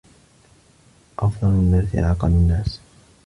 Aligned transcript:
أَفْضَلُ 1.19 1.47
النَّاسِ 1.47 1.95
أَعْقَلُ 1.95 2.27
النَّاسِ 2.29 2.79